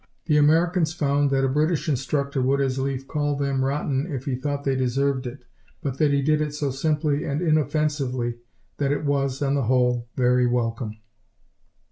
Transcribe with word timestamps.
The 0.25 0.35
Americans 0.35 0.95
found 0.95 1.29
that 1.29 1.43
a 1.43 1.47
British 1.47 1.87
instructor 1.87 2.41
would 2.41 2.59
as 2.59 2.79
lief 2.79 3.07
call 3.07 3.35
them 3.35 3.63
"rotten" 3.63 4.07
if 4.11 4.25
he 4.25 4.33
thought 4.35 4.63
they 4.63 4.75
deserved 4.75 5.27
it, 5.27 5.45
but 5.83 5.99
that 5.99 6.11
he 6.11 6.23
did 6.23 6.41
it 6.41 6.55
so 6.55 6.71
simply 6.71 7.23
and 7.23 7.39
inoffensively 7.39 8.39
that 8.77 8.91
it 8.91 9.05
was, 9.05 9.43
on 9.43 9.53
the 9.53 9.65
whole, 9.69 10.09
very 10.15 10.47
welcome. 10.47 10.95